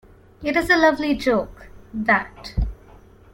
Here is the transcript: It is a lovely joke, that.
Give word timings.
It 0.41 0.55
is 0.55 0.67
a 0.71 0.77
lovely 0.77 1.13
joke, 1.13 1.67
that. 1.93 2.55